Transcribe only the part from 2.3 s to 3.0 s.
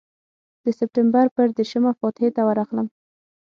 ته ورغلم.